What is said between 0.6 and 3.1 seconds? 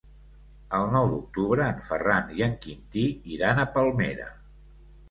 El nou d'octubre en Ferran i en Quintí